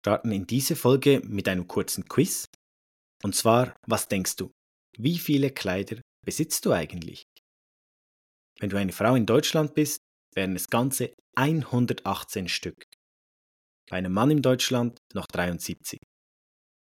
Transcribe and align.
starten 0.00 0.32
in 0.32 0.46
diese 0.46 0.76
Folge 0.76 1.20
mit 1.24 1.48
einem 1.48 1.66
kurzen 1.66 2.08
Quiz. 2.08 2.46
Und 3.22 3.34
zwar, 3.34 3.76
was 3.86 4.08
denkst 4.08 4.36
du? 4.36 4.50
Wie 4.96 5.18
viele 5.18 5.50
Kleider 5.50 6.00
besitzt 6.24 6.64
du 6.66 6.72
eigentlich? 6.72 7.24
Wenn 8.60 8.70
du 8.70 8.76
eine 8.76 8.92
Frau 8.92 9.14
in 9.14 9.26
Deutschland 9.26 9.74
bist, 9.74 10.00
wären 10.34 10.56
es 10.56 10.68
ganze 10.68 11.14
118 11.36 12.48
Stück. 12.48 12.84
Bei 13.88 13.96
einem 13.96 14.12
Mann 14.12 14.30
in 14.30 14.42
Deutschland 14.42 14.98
noch 15.14 15.26
73. 15.26 15.98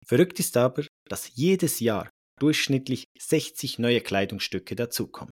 Verrückt 0.07 0.39
ist 0.39 0.57
aber, 0.57 0.87
dass 1.09 1.35
jedes 1.35 1.81
Jahr 1.81 2.11
durchschnittlich 2.39 3.07
60 3.19 3.79
neue 3.79 4.01
Kleidungsstücke 4.01 4.77
dazukommen. 4.77 5.33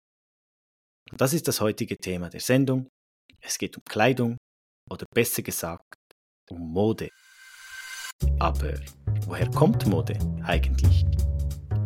Und 1.11 1.21
das 1.21 1.33
ist 1.33 1.47
das 1.47 1.61
heutige 1.61 1.97
Thema 1.97 2.29
der 2.29 2.41
Sendung. 2.41 2.89
Es 3.41 3.57
geht 3.57 3.77
um 3.77 3.83
Kleidung 3.85 4.37
oder 4.89 5.05
besser 5.13 5.41
gesagt 5.41 5.95
um 6.49 6.59
Mode. 6.59 7.09
Aber 8.39 8.73
woher 9.25 9.49
kommt 9.49 9.85
Mode 9.87 10.17
eigentlich? 10.43 11.05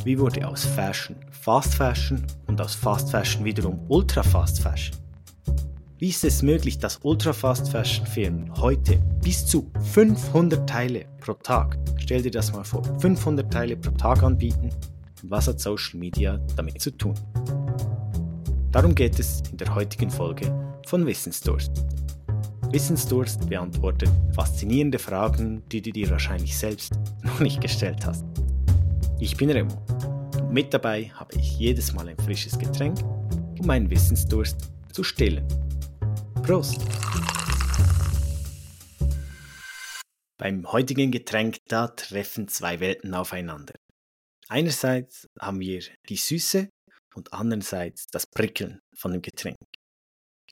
Wie 0.03 0.19
wurde 0.19 0.47
aus 0.47 0.65
Fashion 0.65 1.15
Fast 1.31 1.75
Fashion 1.75 2.25
und 2.47 2.59
aus 2.59 2.75
Fast 2.75 3.11
Fashion 3.11 3.45
wiederum 3.45 3.79
Ultra 3.87 4.21
Fast 4.21 4.61
Fashion? 4.61 4.97
Wie 5.97 6.09
ist 6.09 6.23
es 6.23 6.41
möglich, 6.41 6.77
dass 6.79 6.99
Ultra 7.03 7.31
Fast 7.31 7.69
Fashion 7.69 8.05
Firmen 8.05 8.51
heute 8.57 8.97
bis 9.23 9.45
zu 9.45 9.71
500 9.93 10.67
Teile 10.67 11.05
pro 11.19 11.33
Tag, 11.33 11.77
stell 11.97 12.21
dir 12.21 12.31
das 12.31 12.51
mal 12.51 12.63
vor, 12.63 12.83
500 12.99 13.51
Teile 13.51 13.77
pro 13.77 13.91
Tag 13.91 14.23
anbieten 14.23 14.71
und 15.23 15.31
was 15.31 15.47
hat 15.47 15.59
Social 15.59 15.99
Media 15.99 16.39
damit 16.55 16.81
zu 16.81 16.91
tun? 16.91 17.13
Darum 18.71 18.95
geht 18.95 19.19
es 19.19 19.41
in 19.51 19.57
der 19.57 19.73
heutigen 19.73 20.09
Folge 20.09 20.51
von 20.87 21.05
Wissensdurst. 21.05 21.85
Wissensdurst 22.71 23.49
beantwortet 23.49 24.09
faszinierende 24.33 24.97
Fragen, 24.97 25.61
die 25.69 25.81
du 25.81 25.91
dir 25.91 26.09
wahrscheinlich 26.09 26.57
selbst 26.57 26.93
noch 27.23 27.41
nicht 27.41 27.59
gestellt 27.59 28.05
hast. 28.05 28.25
Ich 29.19 29.35
bin 29.35 29.49
Remo 29.49 29.75
und 30.39 30.53
mit 30.53 30.73
dabei 30.73 31.09
habe 31.09 31.35
ich 31.35 31.59
jedes 31.59 31.91
Mal 31.91 32.07
ein 32.07 32.17
frisches 32.17 32.57
Getränk, 32.57 33.01
um 33.59 33.65
meinen 33.65 33.89
Wissensdurst 33.89 34.71
zu 34.93 35.03
stillen. 35.03 35.45
Prost! 36.43 36.79
Beim 40.37 40.71
heutigen 40.71 41.11
Getränk 41.11 41.57
da 41.67 41.89
treffen 41.89 42.47
zwei 42.47 42.79
Welten 42.79 43.13
aufeinander. 43.13 43.73
Einerseits 44.47 45.27
haben 45.39 45.59
wir 45.59 45.83
die 46.07 46.15
Süße 46.15 46.69
und 47.15 47.33
andererseits 47.33 48.07
das 48.07 48.25
Prickeln 48.27 48.79
von 48.95 49.11
dem 49.11 49.21
Getränk. 49.21 49.57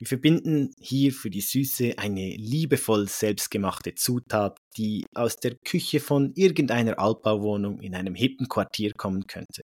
Wir 0.00 0.06
verbinden 0.06 0.72
hier 0.80 1.12
für 1.12 1.28
die 1.28 1.42
Süße 1.42 1.98
eine 1.98 2.34
liebevoll 2.34 3.06
selbstgemachte 3.06 3.94
Zutat, 3.94 4.56
die 4.78 5.04
aus 5.14 5.36
der 5.36 5.56
Küche 5.66 6.00
von 6.00 6.32
irgendeiner 6.36 6.98
Altbauwohnung 6.98 7.80
in 7.82 7.94
einem 7.94 8.14
hippen 8.14 8.48
Quartier 8.48 8.92
kommen 8.96 9.26
könnte. 9.26 9.60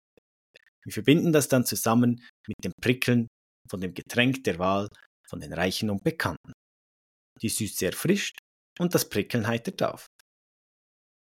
Wir 0.85 0.93
verbinden 0.93 1.33
das 1.33 1.49
dann 1.49 1.65
zusammen 1.65 2.23
mit 2.47 2.63
dem 2.63 2.71
Prickeln 2.81 3.27
von 3.69 3.81
dem 3.81 3.93
Getränk 3.93 4.45
der 4.45 4.57
Wahl 4.57 4.87
von 5.27 5.41
den 5.41 5.51
Reichen 5.51 5.89
und 5.89 6.01
Bekannten. 6.01 6.53
Die 7.41 7.49
Süße 7.49 7.87
erfrischt 7.87 8.37
und 8.79 8.95
das 8.95 9.09
Prickeln 9.09 9.47
heitert 9.47 9.83
auf. 9.83 10.05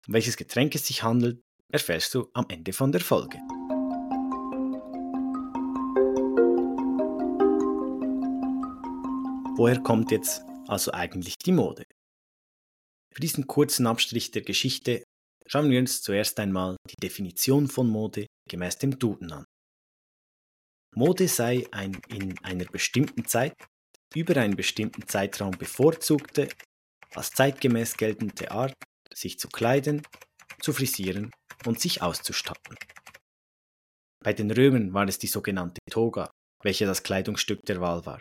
Um 0.07 0.13
welches 0.13 0.37
Getränk 0.37 0.75
es 0.75 0.85
sich 0.85 1.01
handelt, 1.01 1.41
erfährst 1.71 2.13
du 2.13 2.29
am 2.33 2.45
Ende 2.47 2.73
von 2.73 2.91
der 2.91 3.01
Folge. 3.01 3.39
Woher 9.55 9.79
kommt 9.83 10.09
jetzt 10.09 10.41
also 10.67 10.91
eigentlich 10.93 11.37
die 11.37 11.51
Mode? 11.51 11.83
Für 13.13 13.21
diesen 13.21 13.45
kurzen 13.45 13.85
Abstrich 13.85 14.31
der 14.31 14.41
Geschichte 14.41 15.03
schauen 15.45 15.69
wir 15.69 15.79
uns 15.79 16.01
zuerst 16.01 16.39
einmal 16.39 16.75
die 16.89 16.95
Definition 16.95 17.67
von 17.67 17.87
Mode 17.87 18.25
gemäß 18.49 18.79
dem 18.79 18.97
Duden 18.97 19.31
an. 19.31 19.45
Mode 20.95 21.27
sei 21.27 21.67
ein 21.71 22.01
in 22.09 22.35
einer 22.39 22.65
bestimmten 22.65 23.25
Zeit 23.25 23.53
über 24.15 24.37
einen 24.37 24.55
bestimmten 24.55 25.07
Zeitraum 25.07 25.51
bevorzugte, 25.51 26.49
als 27.13 27.29
zeitgemäß 27.29 27.95
geltende 27.95 28.49
Art, 28.49 28.73
sich 29.13 29.37
zu 29.37 29.49
kleiden, 29.49 30.01
zu 30.61 30.73
frisieren 30.73 31.29
und 31.67 31.79
sich 31.79 32.01
auszustatten. 32.01 32.75
Bei 34.23 34.33
den 34.33 34.49
Römern 34.49 34.93
war 34.93 35.07
es 35.07 35.19
die 35.19 35.27
sogenannte 35.27 35.79
Toga, 35.91 36.31
welche 36.63 36.87
das 36.87 37.03
Kleidungsstück 37.03 37.61
der 37.65 37.81
Wahl 37.81 38.03
war. 38.07 38.19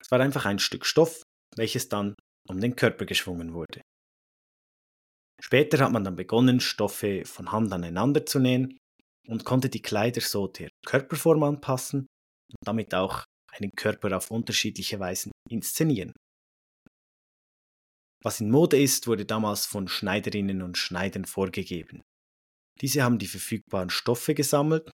Es 0.00 0.10
war 0.10 0.20
einfach 0.20 0.46
ein 0.46 0.58
Stück 0.58 0.86
Stoff, 0.86 1.22
welches 1.56 1.88
dann 1.88 2.14
um 2.48 2.60
den 2.60 2.76
Körper 2.76 3.04
geschwungen 3.04 3.52
wurde. 3.52 3.82
Später 5.40 5.78
hat 5.78 5.92
man 5.92 6.04
dann 6.04 6.16
begonnen, 6.16 6.60
Stoffe 6.60 7.24
von 7.24 7.52
Hand 7.52 7.72
aneinander 7.72 8.26
zu 8.26 8.40
nähen 8.40 8.78
und 9.28 9.44
konnte 9.44 9.68
die 9.68 9.82
Kleider 9.82 10.20
so 10.20 10.48
der 10.48 10.70
Körperform 10.84 11.42
anpassen 11.42 12.00
und 12.00 12.66
damit 12.66 12.94
auch 12.94 13.24
einen 13.52 13.70
Körper 13.72 14.16
auf 14.16 14.30
unterschiedliche 14.30 14.98
Weisen 14.98 15.32
inszenieren. 15.48 16.12
Was 18.22 18.40
in 18.40 18.50
Mode 18.50 18.80
ist, 18.80 19.06
wurde 19.06 19.24
damals 19.24 19.64
von 19.66 19.86
Schneiderinnen 19.86 20.62
und 20.62 20.76
Schneidern 20.76 21.24
vorgegeben. 21.24 22.02
Diese 22.80 23.02
haben 23.02 23.18
die 23.18 23.28
verfügbaren 23.28 23.90
Stoffe 23.90 24.34
gesammelt, 24.34 24.90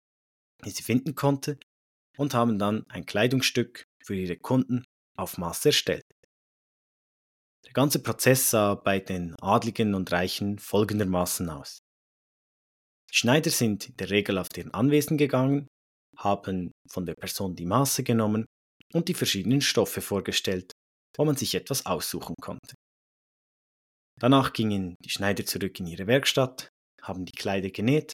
die 0.65 0.69
sie 0.69 0.83
finden 0.83 1.15
konnte, 1.15 1.59
und 2.17 2.33
haben 2.33 2.59
dann 2.59 2.85
ein 2.89 3.05
Kleidungsstück 3.05 3.85
für 4.09 4.15
ihre 4.15 4.37
Kunden 4.37 4.83
auf 5.19 5.37
Maß 5.37 5.67
erstellt. 5.67 6.01
Der 7.63 7.73
ganze 7.73 8.01
Prozess 8.01 8.49
sah 8.49 8.73
bei 8.73 8.99
den 8.99 9.35
Adligen 9.39 9.93
und 9.93 10.11
Reichen 10.11 10.57
folgendermaßen 10.57 11.47
aus. 11.47 11.77
Die 13.11 13.17
Schneider 13.17 13.51
sind 13.51 13.89
in 13.89 13.97
der 13.97 14.09
Regel 14.09 14.39
auf 14.39 14.49
deren 14.49 14.73
Anwesen 14.73 15.19
gegangen, 15.19 15.67
haben 16.17 16.71
von 16.89 17.05
der 17.05 17.13
Person 17.13 17.55
die 17.55 17.67
Maße 17.67 18.03
genommen 18.03 18.45
und 18.93 19.09
die 19.09 19.13
verschiedenen 19.13 19.61
Stoffe 19.61 20.01
vorgestellt, 20.01 20.71
wo 21.15 21.23
man 21.23 21.35
sich 21.35 21.53
etwas 21.53 21.85
aussuchen 21.85 22.33
konnte. 22.41 22.73
Danach 24.19 24.53
gingen 24.53 24.95
die 25.05 25.11
Schneider 25.11 25.45
zurück 25.45 25.79
in 25.79 25.85
ihre 25.85 26.07
Werkstatt, 26.07 26.69
haben 27.03 27.25
die 27.25 27.37
Kleider 27.37 27.69
genäht, 27.69 28.13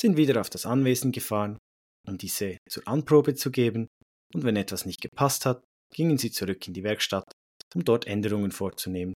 sind 0.00 0.16
wieder 0.16 0.40
auf 0.40 0.48
das 0.48 0.64
Anwesen 0.64 1.12
gefahren, 1.12 1.58
um 2.06 2.16
diese 2.16 2.56
zur 2.66 2.88
Anprobe 2.88 3.34
zu 3.34 3.50
geben, 3.50 3.88
und 4.34 4.44
wenn 4.44 4.56
etwas 4.56 4.84
nicht 4.84 5.00
gepasst 5.00 5.46
hat, 5.46 5.64
gingen 5.94 6.18
sie 6.18 6.30
zurück 6.30 6.66
in 6.66 6.74
die 6.74 6.84
Werkstatt, 6.84 7.30
um 7.74 7.84
dort 7.84 8.06
Änderungen 8.06 8.52
vorzunehmen, 8.52 9.14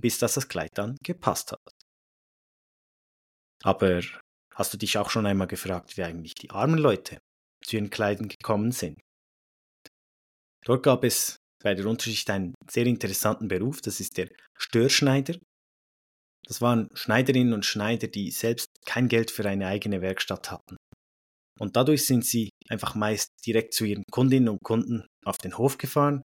bis 0.00 0.18
dass 0.18 0.34
das 0.34 0.48
Kleid 0.48 0.70
dann 0.74 0.96
gepasst 1.04 1.52
hat. 1.52 1.72
Aber 3.62 4.02
hast 4.54 4.72
du 4.72 4.78
dich 4.78 4.98
auch 4.98 5.10
schon 5.10 5.26
einmal 5.26 5.46
gefragt, 5.46 5.96
wie 5.96 6.02
eigentlich 6.02 6.34
die 6.34 6.50
armen 6.50 6.78
Leute 6.78 7.18
zu 7.64 7.76
ihren 7.76 7.90
Kleidern 7.90 8.28
gekommen 8.28 8.72
sind? 8.72 9.00
Dort 10.64 10.82
gab 10.82 11.04
es 11.04 11.36
bei 11.62 11.74
der 11.74 11.86
Unterschicht 11.86 12.28
einen 12.30 12.54
sehr 12.70 12.86
interessanten 12.86 13.48
Beruf, 13.48 13.80
das 13.80 14.00
ist 14.00 14.16
der 14.16 14.30
Störschneider. 14.58 15.38
Das 16.46 16.60
waren 16.60 16.88
Schneiderinnen 16.94 17.52
und 17.52 17.66
Schneider, 17.66 18.08
die 18.08 18.30
selbst 18.30 18.68
kein 18.86 19.08
Geld 19.08 19.30
für 19.30 19.46
eine 19.46 19.66
eigene 19.66 20.00
Werkstatt 20.00 20.50
hatten. 20.50 20.76
Und 21.58 21.76
dadurch 21.76 22.06
sind 22.06 22.24
sie 22.24 22.50
einfach 22.68 22.94
meist 22.94 23.29
direkt 23.40 23.74
zu 23.74 23.84
ihren 23.84 24.04
Kundinnen 24.10 24.48
und 24.48 24.62
Kunden 24.62 25.06
auf 25.24 25.38
den 25.38 25.56
Hof 25.58 25.78
gefahren. 25.78 26.22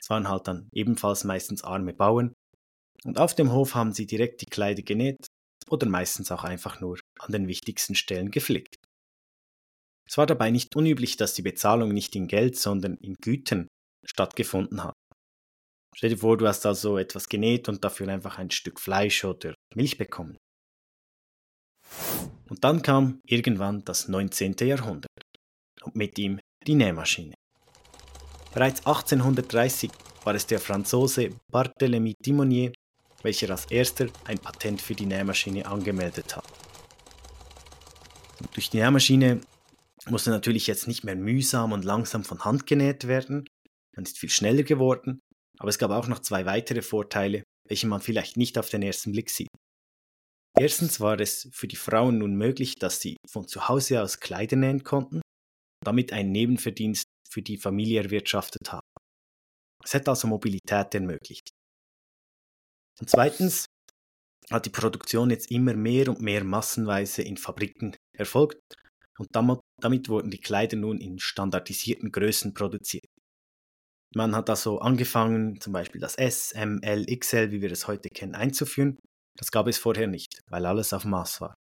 Es 0.00 0.10
waren 0.10 0.28
halt 0.28 0.46
dann 0.46 0.68
ebenfalls 0.72 1.24
meistens 1.24 1.64
arme 1.64 1.94
Bauern. 1.94 2.32
Und 3.04 3.18
auf 3.18 3.34
dem 3.34 3.52
Hof 3.52 3.74
haben 3.74 3.92
sie 3.92 4.06
direkt 4.06 4.42
die 4.42 4.46
Kleider 4.46 4.82
genäht 4.82 5.26
oder 5.68 5.88
meistens 5.88 6.30
auch 6.30 6.44
einfach 6.44 6.80
nur 6.80 6.98
an 7.18 7.32
den 7.32 7.48
wichtigsten 7.48 7.94
Stellen 7.94 8.30
geflickt. 8.30 8.76
Es 10.08 10.18
war 10.18 10.26
dabei 10.26 10.50
nicht 10.50 10.76
unüblich, 10.76 11.16
dass 11.16 11.34
die 11.34 11.42
Bezahlung 11.42 11.90
nicht 11.90 12.14
in 12.14 12.28
Geld, 12.28 12.56
sondern 12.56 12.96
in 12.98 13.14
Gütern 13.14 13.66
stattgefunden 14.04 14.84
hat. 14.84 14.94
Stell 15.96 16.10
dir 16.10 16.18
vor, 16.18 16.36
du 16.36 16.46
hast 16.46 16.66
also 16.66 16.98
etwas 16.98 17.28
genäht 17.28 17.68
und 17.68 17.82
dafür 17.82 18.08
einfach 18.08 18.38
ein 18.38 18.50
Stück 18.50 18.78
Fleisch 18.78 19.24
oder 19.24 19.54
Milch 19.74 19.98
bekommen. 19.98 20.36
Und 22.48 22.62
dann 22.62 22.82
kam 22.82 23.20
irgendwann 23.26 23.84
das 23.84 24.06
19. 24.08 24.56
Jahrhundert 24.60 25.10
und 25.82 25.96
mit 25.96 26.18
ihm 26.18 26.38
die 26.66 26.74
Nähmaschine. 26.74 27.34
Bereits 28.52 28.80
1830 28.80 29.90
war 30.24 30.34
es 30.34 30.46
der 30.46 30.58
Franzose 30.58 31.30
Barthélemy 31.52 32.14
Timonier, 32.22 32.72
welcher 33.22 33.50
als 33.50 33.66
erster 33.66 34.06
ein 34.24 34.38
Patent 34.38 34.80
für 34.80 34.94
die 34.94 35.06
Nähmaschine 35.06 35.66
angemeldet 35.66 36.36
hat. 36.36 36.46
Durch 38.52 38.70
die 38.70 38.78
Nähmaschine 38.78 39.40
musste 40.08 40.30
natürlich 40.30 40.66
jetzt 40.66 40.88
nicht 40.88 41.04
mehr 41.04 41.16
mühsam 41.16 41.72
und 41.72 41.84
langsam 41.84 42.24
von 42.24 42.44
Hand 42.44 42.66
genäht 42.66 43.06
werden, 43.06 43.46
man 43.96 44.04
ist 44.04 44.18
viel 44.18 44.28
schneller 44.28 44.62
geworden, 44.62 45.20
aber 45.58 45.70
es 45.70 45.78
gab 45.78 45.90
auch 45.90 46.06
noch 46.06 46.18
zwei 46.18 46.44
weitere 46.44 46.82
Vorteile, 46.82 47.44
welche 47.66 47.86
man 47.86 48.00
vielleicht 48.00 48.36
nicht 48.36 48.58
auf 48.58 48.68
den 48.68 48.82
ersten 48.82 49.12
Blick 49.12 49.30
sieht. 49.30 49.48
Erstens 50.58 51.00
war 51.00 51.18
es 51.20 51.48
für 51.52 51.66
die 51.66 51.76
Frauen 51.76 52.18
nun 52.18 52.34
möglich, 52.36 52.76
dass 52.76 53.00
sie 53.00 53.16
von 53.28 53.46
zu 53.48 53.68
Hause 53.68 54.02
aus 54.02 54.20
Kleider 54.20 54.56
nähen 54.56 54.84
konnten, 54.84 55.20
damit 55.86 56.12
einen 56.12 56.32
Nebenverdienst 56.32 57.06
für 57.28 57.42
die 57.42 57.58
Familie 57.58 58.02
erwirtschaftet 58.02 58.72
haben. 58.72 58.86
Es 59.84 59.94
hat 59.94 60.08
also 60.08 60.26
Mobilität 60.28 60.94
ermöglicht. 60.94 61.50
Und 63.00 63.10
zweitens 63.10 63.66
hat 64.50 64.66
die 64.66 64.70
Produktion 64.70 65.30
jetzt 65.30 65.50
immer 65.50 65.74
mehr 65.74 66.08
und 66.08 66.20
mehr 66.20 66.44
massenweise 66.44 67.22
in 67.22 67.36
Fabriken 67.36 67.96
erfolgt 68.16 68.58
und 69.18 69.34
damit 69.34 70.08
wurden 70.08 70.30
die 70.30 70.40
Kleider 70.40 70.76
nun 70.76 70.98
in 71.00 71.18
standardisierten 71.18 72.12
Größen 72.12 72.54
produziert. 72.54 73.06
Man 74.14 74.34
hat 74.34 74.48
also 74.48 74.78
angefangen, 74.78 75.60
zum 75.60 75.72
Beispiel 75.72 76.00
das 76.00 76.16
S, 76.16 76.52
M, 76.52 76.80
L, 76.82 77.04
XL, 77.06 77.50
wie 77.50 77.60
wir 77.60 77.70
es 77.72 77.86
heute 77.86 78.08
kennen, 78.08 78.34
einzuführen. 78.34 78.98
Das 79.36 79.50
gab 79.50 79.66
es 79.66 79.78
vorher 79.78 80.06
nicht, 80.06 80.40
weil 80.48 80.64
alles 80.64 80.92
auf 80.92 81.04
Maß 81.04 81.40
war. 81.40 81.54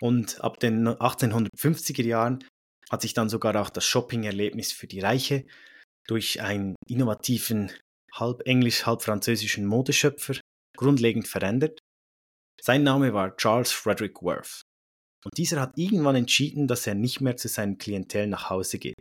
Und 0.00 0.40
ab 0.40 0.58
den 0.60 0.88
1850er 0.88 2.04
Jahren 2.04 2.44
hat 2.90 3.02
sich 3.02 3.14
dann 3.14 3.28
sogar 3.28 3.60
auch 3.60 3.70
das 3.70 3.84
Shopping-Erlebnis 3.84 4.72
für 4.72 4.86
die 4.86 5.00
Reiche 5.00 5.46
durch 6.06 6.40
einen 6.40 6.74
innovativen, 6.88 7.70
halb 8.12 8.46
englisch, 8.46 8.86
halb 8.86 9.02
französischen 9.02 9.66
Modeschöpfer 9.66 10.40
grundlegend 10.76 11.28
verändert. 11.28 11.78
Sein 12.60 12.82
Name 12.82 13.12
war 13.12 13.36
Charles 13.36 13.70
Frederick 13.70 14.22
Worth. 14.22 14.62
Und 15.24 15.36
dieser 15.36 15.60
hat 15.60 15.76
irgendwann 15.76 16.16
entschieden, 16.16 16.66
dass 16.66 16.86
er 16.86 16.94
nicht 16.94 17.20
mehr 17.20 17.36
zu 17.36 17.48
seinem 17.48 17.78
Klientel 17.78 18.26
nach 18.26 18.48
Hause 18.48 18.78
geht, 18.78 19.00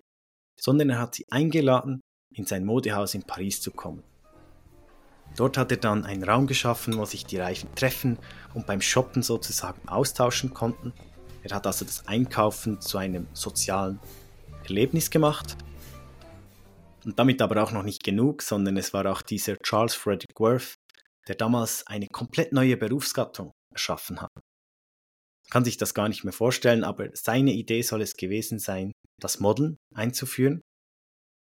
sondern 0.59 0.89
er 0.89 0.99
hat 0.99 1.15
sie 1.15 1.25
eingeladen, 1.29 2.01
in 2.35 2.45
sein 2.45 2.65
Modehaus 2.65 3.15
in 3.15 3.23
Paris 3.23 3.61
zu 3.61 3.71
kommen. 3.71 4.03
Dort 5.35 5.57
hat 5.57 5.71
er 5.71 5.77
dann 5.77 6.05
einen 6.05 6.23
Raum 6.23 6.47
geschaffen, 6.47 6.97
wo 6.97 7.05
sich 7.05 7.25
die 7.25 7.37
Reichen 7.37 7.73
treffen 7.75 8.17
und 8.53 8.67
beim 8.67 8.81
Shoppen 8.81 9.23
sozusagen 9.23 9.87
austauschen 9.87 10.53
konnten. 10.53 10.93
Er 11.43 11.55
hat 11.55 11.65
also 11.65 11.85
das 11.85 12.07
Einkaufen 12.07 12.81
zu 12.81 12.97
einem 12.97 13.27
sozialen 13.33 13.99
Erlebnis 14.63 15.09
gemacht. 15.09 15.55
Und 17.05 17.17
damit 17.17 17.41
aber 17.41 17.63
auch 17.63 17.71
noch 17.71 17.83
nicht 17.83 18.03
genug, 18.03 18.41
sondern 18.41 18.75
es 18.77 18.93
war 18.93 19.05
auch 19.05 19.21
dieser 19.21 19.55
Charles 19.57 19.95
Frederick 19.95 20.37
Worth, 20.39 20.75
der 21.27 21.35
damals 21.35 21.87
eine 21.87 22.07
komplett 22.07 22.51
neue 22.51 22.75
Berufsgattung 22.75 23.51
erschaffen 23.73 24.21
hat. 24.21 24.29
Man 24.35 25.51
kann 25.51 25.65
sich 25.65 25.77
das 25.77 25.93
gar 25.93 26.09
nicht 26.09 26.23
mehr 26.23 26.33
vorstellen, 26.33 26.83
aber 26.83 27.09
seine 27.13 27.53
Idee 27.53 27.81
soll 27.81 28.01
es 28.01 28.15
gewesen 28.15 28.59
sein, 28.59 28.91
das 29.21 29.39
Modeln 29.39 29.77
einzuführen. 29.95 30.61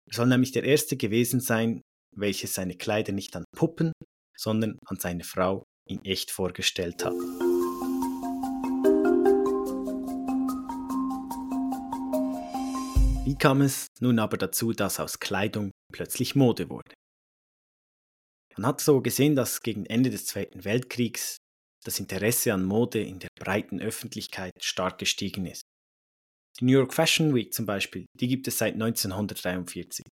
Er 0.09 0.15
soll 0.15 0.27
nämlich 0.27 0.51
der 0.51 0.63
Erste 0.63 0.95
gewesen 0.97 1.39
sein, 1.39 1.81
welches 2.15 2.53
seine 2.53 2.75
Kleider 2.75 3.11
nicht 3.13 3.35
an 3.35 3.45
Puppen, 3.55 3.91
sondern 4.37 4.77
an 4.85 4.97
seine 4.99 5.23
Frau 5.23 5.63
in 5.87 6.03
echt 6.03 6.31
vorgestellt 6.31 7.03
hat. 7.05 7.13
Wie 13.25 13.37
kam 13.37 13.61
es 13.61 13.87
nun 13.99 14.19
aber 14.19 14.37
dazu, 14.37 14.73
dass 14.73 14.99
aus 14.99 15.19
Kleidung 15.19 15.71
plötzlich 15.93 16.35
Mode 16.35 16.69
wurde? 16.69 16.93
Man 18.57 18.65
hat 18.65 18.81
so 18.81 19.01
gesehen, 19.01 19.35
dass 19.35 19.61
gegen 19.61 19.85
Ende 19.85 20.09
des 20.09 20.25
Zweiten 20.25 20.65
Weltkriegs 20.65 21.37
das 21.83 21.99
Interesse 21.99 22.53
an 22.53 22.65
Mode 22.65 23.01
in 23.01 23.19
der 23.19 23.29
breiten 23.39 23.79
Öffentlichkeit 23.79 24.51
stark 24.61 24.97
gestiegen 24.97 25.45
ist. 25.45 25.63
Die 26.59 26.65
New 26.65 26.73
York 26.73 26.93
Fashion 26.93 27.33
Week 27.33 27.53
zum 27.53 27.65
Beispiel, 27.65 28.05
die 28.19 28.27
gibt 28.27 28.47
es 28.47 28.57
seit 28.57 28.73
1943. 28.73 30.05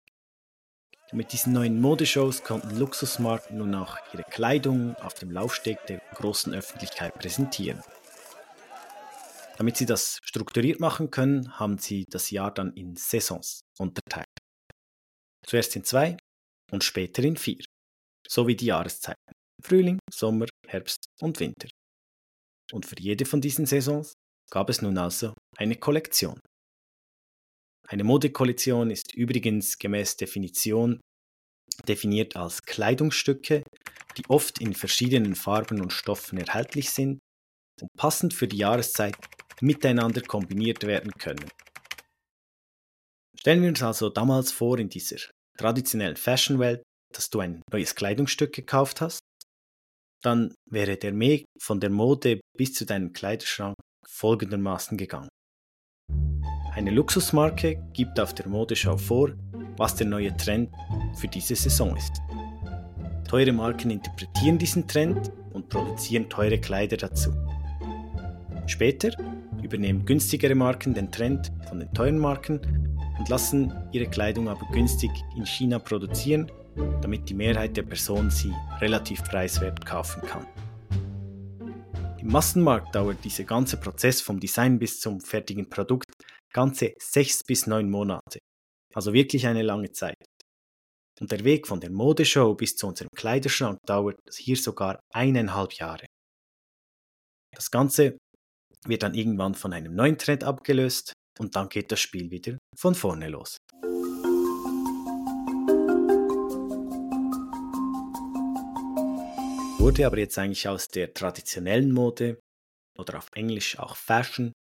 Mit 1.12 1.32
diesen 1.32 1.54
neuen 1.54 1.80
Modeshows 1.80 2.44
konnten 2.44 2.76
Luxusmarken 2.76 3.56
nun 3.56 3.74
auch 3.74 3.96
ihre 4.12 4.24
Kleidung 4.24 4.94
auf 4.96 5.14
dem 5.14 5.30
Laufsteg 5.30 5.78
der 5.86 6.00
großen 6.14 6.52
Öffentlichkeit 6.54 7.14
präsentieren. 7.14 7.82
Damit 9.56 9.78
sie 9.78 9.86
das 9.86 10.18
strukturiert 10.22 10.80
machen 10.80 11.10
können, 11.10 11.58
haben 11.58 11.78
sie 11.78 12.04
das 12.10 12.30
Jahr 12.30 12.52
dann 12.52 12.74
in 12.74 12.94
Saisons 12.94 13.60
unterteilt. 13.78 14.26
Zuerst 15.46 15.74
in 15.76 15.84
zwei 15.84 16.18
und 16.70 16.84
später 16.84 17.22
in 17.22 17.38
vier, 17.38 17.64
sowie 18.28 18.54
die 18.54 18.66
Jahreszeiten 18.66 19.32
Frühling, 19.64 19.98
Sommer, 20.12 20.46
Herbst 20.66 21.06
und 21.20 21.40
Winter. 21.40 21.68
Und 22.70 22.84
für 22.84 23.00
jede 23.00 23.24
von 23.24 23.40
diesen 23.40 23.64
Saisons 23.64 24.12
gab 24.50 24.68
es 24.68 24.82
nun 24.82 24.98
also 24.98 25.32
eine 25.56 25.76
Kollektion. 25.76 26.38
Eine 27.90 28.04
Modekollektion 28.04 28.90
ist 28.90 29.14
übrigens 29.14 29.78
gemäß 29.78 30.18
Definition 30.18 31.00
definiert 31.86 32.36
als 32.36 32.62
Kleidungsstücke, 32.62 33.62
die 34.18 34.28
oft 34.28 34.60
in 34.60 34.74
verschiedenen 34.74 35.34
Farben 35.34 35.80
und 35.80 35.92
Stoffen 35.92 36.38
erhältlich 36.38 36.90
sind 36.90 37.18
und 37.80 37.88
passend 37.96 38.34
für 38.34 38.46
die 38.46 38.58
Jahreszeit 38.58 39.16
miteinander 39.62 40.20
kombiniert 40.20 40.84
werden 40.84 41.12
können. 41.12 41.48
Stellen 43.38 43.62
wir 43.62 43.70
uns 43.70 43.82
also 43.82 44.10
damals 44.10 44.52
vor 44.52 44.78
in 44.78 44.90
dieser 44.90 45.16
traditionellen 45.56 46.16
Fashionwelt, 46.16 46.82
dass 47.14 47.30
du 47.30 47.40
ein 47.40 47.62
neues 47.72 47.94
Kleidungsstück 47.94 48.52
gekauft 48.52 49.00
hast, 49.00 49.20
dann 50.22 50.54
wäre 50.70 50.98
der 50.98 51.18
Weg 51.18 51.46
von 51.58 51.80
der 51.80 51.90
Mode 51.90 52.40
bis 52.54 52.74
zu 52.74 52.84
deinem 52.84 53.12
Kleiderschrank 53.14 53.76
folgendermaßen 54.06 54.98
gegangen. 54.98 55.28
Eine 56.78 56.92
Luxusmarke 56.92 57.82
gibt 57.92 58.20
auf 58.20 58.34
der 58.34 58.46
Modeschau 58.46 58.96
vor, 58.96 59.32
was 59.78 59.96
der 59.96 60.06
neue 60.06 60.36
Trend 60.36 60.70
für 61.16 61.26
diese 61.26 61.56
Saison 61.56 61.96
ist. 61.96 62.22
Teure 63.28 63.50
Marken 63.50 63.90
interpretieren 63.90 64.58
diesen 64.58 64.86
Trend 64.86 65.32
und 65.52 65.68
produzieren 65.68 66.28
teure 66.28 66.56
Kleider 66.56 66.96
dazu. 66.96 67.32
Später 68.68 69.10
übernehmen 69.60 70.04
günstigere 70.04 70.54
Marken 70.54 70.94
den 70.94 71.10
Trend 71.10 71.50
von 71.68 71.80
den 71.80 71.92
teuren 71.94 72.16
Marken 72.16 72.60
und 73.18 73.28
lassen 73.28 73.74
ihre 73.90 74.06
Kleidung 74.06 74.48
aber 74.48 74.64
günstig 74.70 75.10
in 75.36 75.46
China 75.46 75.80
produzieren, 75.80 76.48
damit 77.00 77.28
die 77.28 77.34
Mehrheit 77.34 77.76
der 77.76 77.82
Personen 77.82 78.30
sie 78.30 78.52
relativ 78.80 79.24
preiswert 79.24 79.84
kaufen 79.84 80.22
kann. 80.22 80.46
Im 82.20 82.28
Massenmarkt 82.28 82.94
dauert 82.94 83.24
dieser 83.24 83.42
ganze 83.42 83.78
Prozess 83.78 84.20
vom 84.20 84.38
Design 84.38 84.78
bis 84.78 85.00
zum 85.00 85.20
fertigen 85.20 85.68
Produkt 85.68 86.07
ganze 86.52 86.94
sechs 86.98 87.42
bis 87.44 87.66
neun 87.66 87.90
Monate, 87.90 88.38
also 88.94 89.12
wirklich 89.12 89.46
eine 89.46 89.62
lange 89.62 89.92
Zeit. 89.92 90.16
Und 91.20 91.32
der 91.32 91.44
Weg 91.44 91.66
von 91.66 91.80
der 91.80 91.90
Modeshow 91.90 92.54
bis 92.54 92.76
zu 92.76 92.86
unserem 92.86 93.08
Kleiderschrank 93.14 93.78
dauert 93.86 94.18
hier 94.36 94.56
sogar 94.56 95.00
eineinhalb 95.12 95.72
Jahre. 95.74 96.06
Das 97.54 97.70
Ganze 97.70 98.18
wird 98.86 99.02
dann 99.02 99.14
irgendwann 99.14 99.54
von 99.54 99.72
einem 99.72 99.94
neuen 99.94 100.18
Trend 100.18 100.44
abgelöst 100.44 101.12
und 101.38 101.56
dann 101.56 101.68
geht 101.68 101.90
das 101.90 102.00
Spiel 102.00 102.30
wieder 102.30 102.58
von 102.76 102.94
vorne 102.94 103.28
los. 103.28 103.56
Wurde 109.80 110.06
aber 110.06 110.18
jetzt 110.18 110.38
eigentlich 110.38 110.68
aus 110.68 110.86
der 110.88 111.14
traditionellen 111.14 111.92
Mode 111.92 112.40
oder 112.98 113.18
auf 113.18 113.28
Englisch 113.34 113.78
auch 113.78 113.96
Fashion 113.96 114.52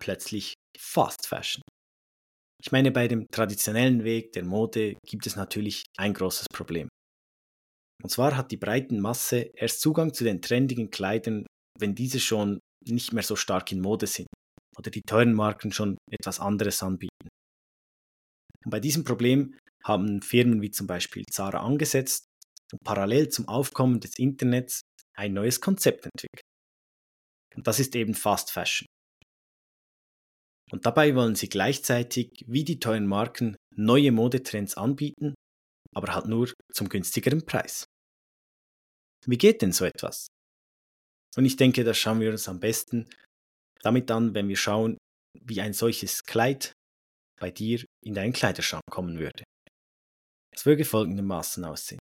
plötzlich 0.00 0.54
Fast 0.78 1.26
Fashion. 1.26 1.62
Ich 2.62 2.72
meine, 2.72 2.90
bei 2.90 3.06
dem 3.06 3.26
traditionellen 3.30 4.04
Weg 4.04 4.32
der 4.32 4.44
Mode 4.44 4.96
gibt 5.06 5.26
es 5.26 5.36
natürlich 5.36 5.84
ein 5.98 6.14
großes 6.14 6.46
Problem. 6.52 6.88
Und 8.02 8.10
zwar 8.10 8.36
hat 8.36 8.50
die 8.50 8.56
breiten 8.56 9.00
Masse 9.00 9.50
erst 9.54 9.80
Zugang 9.80 10.12
zu 10.12 10.24
den 10.24 10.40
trendigen 10.42 10.90
Kleidern, 10.90 11.46
wenn 11.78 11.94
diese 11.94 12.20
schon 12.20 12.60
nicht 12.86 13.12
mehr 13.12 13.22
so 13.22 13.36
stark 13.36 13.72
in 13.72 13.80
Mode 13.80 14.06
sind 14.06 14.28
oder 14.76 14.90
die 14.90 15.02
teuren 15.02 15.34
Marken 15.34 15.72
schon 15.72 15.96
etwas 16.10 16.40
anderes 16.40 16.82
anbieten. 16.82 17.28
Und 18.64 18.70
bei 18.70 18.80
diesem 18.80 19.04
Problem 19.04 19.56
haben 19.84 20.22
Firmen 20.22 20.60
wie 20.62 20.70
zum 20.70 20.86
Beispiel 20.86 21.24
Zara 21.30 21.60
angesetzt 21.60 22.26
und 22.72 22.80
parallel 22.84 23.28
zum 23.28 23.48
Aufkommen 23.48 24.00
des 24.00 24.18
Internets 24.18 24.80
ein 25.16 25.32
neues 25.32 25.60
Konzept 25.60 26.04
entwickelt. 26.04 26.42
Und 27.54 27.66
das 27.66 27.80
ist 27.80 27.94
eben 27.96 28.14
Fast 28.14 28.50
Fashion. 28.50 28.86
Und 30.72 30.84
dabei 30.84 31.14
wollen 31.14 31.36
sie 31.36 31.48
gleichzeitig 31.48 32.44
wie 32.46 32.64
die 32.64 32.80
teuren 32.80 33.06
Marken 33.06 33.56
neue 33.74 34.12
Modetrends 34.12 34.76
anbieten, 34.76 35.34
aber 35.94 36.14
halt 36.14 36.26
nur 36.26 36.52
zum 36.72 36.88
günstigeren 36.88 37.46
Preis. 37.46 37.86
Wie 39.26 39.38
geht 39.38 39.62
denn 39.62 39.72
so 39.72 39.84
etwas? 39.84 40.28
Und 41.36 41.44
ich 41.44 41.56
denke, 41.56 41.84
das 41.84 41.98
schauen 41.98 42.20
wir 42.20 42.30
uns 42.30 42.48
am 42.48 42.60
besten 42.60 43.08
damit 43.82 44.10
an, 44.10 44.34
wenn 44.34 44.48
wir 44.48 44.56
schauen, 44.56 44.96
wie 45.40 45.60
ein 45.60 45.72
solches 45.72 46.24
Kleid 46.24 46.72
bei 47.38 47.50
dir 47.50 47.84
in 48.04 48.14
deinen 48.14 48.32
Kleiderschrank 48.32 48.82
kommen 48.90 49.18
würde. 49.18 49.44
Es 50.52 50.64
würde 50.64 50.84
folgendermaßen 50.84 51.64
aussehen. 51.64 51.98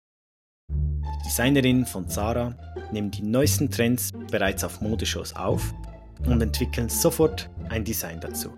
Designerinnen 1.26 1.86
von 1.86 2.08
Zara 2.08 2.58
nehmen 2.92 3.12
die 3.12 3.24
neuesten 3.24 3.70
Trends 3.70 4.12
bereits 4.32 4.64
auf 4.64 4.80
Modeshows 4.80 5.36
auf 5.36 5.74
und 6.26 6.42
entwickeln 6.42 6.88
sofort 6.88 7.50
ein 7.70 7.84
Design 7.84 8.20
dazu. 8.20 8.58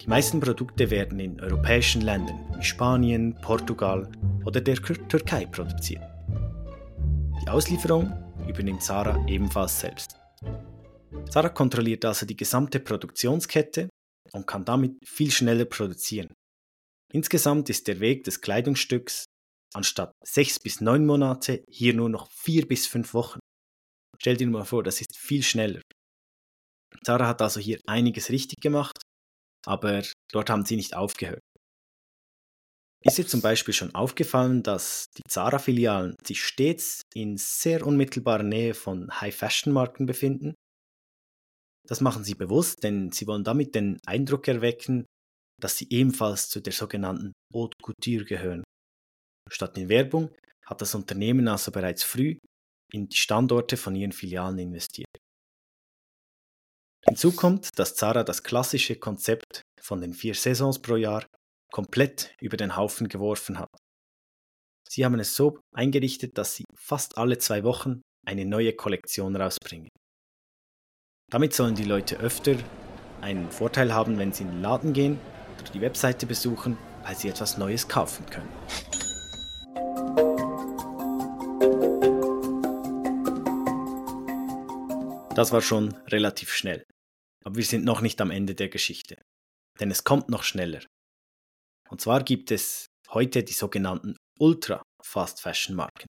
Die 0.00 0.08
meisten 0.08 0.40
Produkte 0.40 0.90
werden 0.90 1.20
in 1.20 1.40
europäischen 1.40 2.02
Ländern 2.02 2.38
wie 2.56 2.64
Spanien, 2.64 3.36
Portugal 3.42 4.10
oder 4.44 4.60
der 4.60 4.76
Türkei 4.76 5.46
produziert. 5.46 6.02
Die 7.42 7.48
Auslieferung 7.48 8.12
übernimmt 8.48 8.82
Zara 8.82 9.24
ebenfalls 9.26 9.80
selbst. 9.80 10.16
Zara 11.28 11.48
kontrolliert 11.48 12.04
also 12.04 12.26
die 12.26 12.36
gesamte 12.36 12.80
Produktionskette 12.80 13.88
und 14.32 14.46
kann 14.46 14.64
damit 14.64 14.96
viel 15.04 15.30
schneller 15.30 15.64
produzieren. 15.64 16.32
Insgesamt 17.12 17.68
ist 17.68 17.88
der 17.88 18.00
Weg 18.00 18.24
des 18.24 18.40
Kleidungsstücks 18.40 19.24
anstatt 19.74 20.12
sechs 20.24 20.58
bis 20.58 20.80
neun 20.80 21.06
Monate 21.06 21.64
hier 21.68 21.94
nur 21.94 22.08
noch 22.08 22.30
vier 22.30 22.66
bis 22.66 22.86
fünf 22.86 23.14
Wochen. 23.14 23.40
Stell 24.18 24.36
dir 24.36 24.46
mal 24.48 24.64
vor, 24.64 24.82
das 24.82 25.00
ist 25.00 25.16
viel 25.16 25.42
schneller. 25.42 25.80
Zara 27.04 27.28
hat 27.28 27.42
also 27.42 27.60
hier 27.60 27.80
einiges 27.86 28.30
richtig 28.30 28.60
gemacht, 28.60 28.98
aber 29.66 30.02
dort 30.32 30.50
haben 30.50 30.64
sie 30.64 30.76
nicht 30.76 30.94
aufgehört. 30.94 31.40
Ist 33.02 33.16
dir 33.16 33.26
zum 33.26 33.40
Beispiel 33.40 33.72
schon 33.72 33.94
aufgefallen, 33.94 34.62
dass 34.62 35.06
die 35.16 35.22
Zara-Filialen 35.26 36.16
sich 36.22 36.44
stets 36.44 37.00
in 37.14 37.38
sehr 37.38 37.86
unmittelbarer 37.86 38.42
Nähe 38.42 38.74
von 38.74 39.08
High-Fashion-Marken 39.20 40.04
befinden? 40.04 40.54
Das 41.88 42.02
machen 42.02 42.24
sie 42.24 42.34
bewusst, 42.34 42.84
denn 42.84 43.10
sie 43.10 43.26
wollen 43.26 43.42
damit 43.42 43.74
den 43.74 43.98
Eindruck 44.06 44.48
erwecken, 44.48 45.06
dass 45.58 45.78
sie 45.78 45.88
ebenfalls 45.90 46.50
zu 46.50 46.60
der 46.60 46.74
sogenannten 46.74 47.32
Haute 47.54 47.76
Couture 47.82 48.24
gehören. 48.24 48.64
Statt 49.50 49.78
in 49.78 49.88
Werbung 49.88 50.30
hat 50.66 50.82
das 50.82 50.94
Unternehmen 50.94 51.48
also 51.48 51.72
bereits 51.72 52.04
früh 52.04 52.36
in 52.92 53.08
die 53.08 53.16
Standorte 53.16 53.76
von 53.76 53.94
ihren 53.96 54.12
Filialen 54.12 54.58
investiert. 54.58 55.08
Hinzu 57.10 57.32
kommt, 57.32 57.76
dass 57.76 57.96
Zara 57.96 58.22
das 58.22 58.44
klassische 58.44 58.94
Konzept 58.94 59.62
von 59.82 60.00
den 60.00 60.14
vier 60.14 60.32
Saisons 60.32 60.78
pro 60.78 60.94
Jahr 60.94 61.26
komplett 61.72 62.32
über 62.40 62.56
den 62.56 62.76
Haufen 62.76 63.08
geworfen 63.08 63.58
hat. 63.58 63.68
Sie 64.88 65.04
haben 65.04 65.18
es 65.18 65.34
so 65.34 65.58
eingerichtet, 65.74 66.38
dass 66.38 66.54
sie 66.54 66.64
fast 66.76 67.18
alle 67.18 67.38
zwei 67.38 67.64
Wochen 67.64 68.00
eine 68.24 68.44
neue 68.44 68.74
Kollektion 68.74 69.34
rausbringen. 69.34 69.88
Damit 71.32 71.52
sollen 71.52 71.74
die 71.74 71.82
Leute 71.82 72.16
öfter 72.18 72.54
einen 73.20 73.50
Vorteil 73.50 73.92
haben, 73.92 74.16
wenn 74.16 74.32
sie 74.32 74.44
in 74.44 74.50
den 74.52 74.62
Laden 74.62 74.92
gehen 74.92 75.18
oder 75.60 75.72
die 75.72 75.80
Webseite 75.80 76.26
besuchen, 76.26 76.78
weil 77.02 77.16
sie 77.16 77.28
etwas 77.28 77.58
Neues 77.58 77.88
kaufen 77.88 78.24
können. 78.26 78.48
Das 85.34 85.50
war 85.50 85.60
schon 85.60 85.92
relativ 86.06 86.52
schnell. 86.52 86.84
Aber 87.44 87.56
wir 87.56 87.64
sind 87.64 87.84
noch 87.84 88.00
nicht 88.00 88.20
am 88.20 88.30
Ende 88.30 88.54
der 88.54 88.68
Geschichte. 88.68 89.20
Denn 89.78 89.90
es 89.90 90.04
kommt 90.04 90.28
noch 90.28 90.42
schneller. 90.42 90.84
Und 91.88 92.00
zwar 92.00 92.22
gibt 92.22 92.50
es 92.50 92.86
heute 93.10 93.42
die 93.42 93.52
sogenannten 93.52 94.16
Ultra 94.38 94.82
Fast 95.02 95.40
Fashion 95.40 95.74
Marken. 95.74 96.06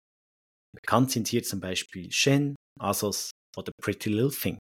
Bekannt 0.76 1.12
sind 1.12 1.28
hier 1.28 1.44
zum 1.44 1.60
Beispiel 1.60 2.12
Shen, 2.12 2.56
Asos 2.80 3.32
oder 3.58 3.72
Pretty 3.82 4.10
Little 4.10 4.32
Thing. 4.32 4.58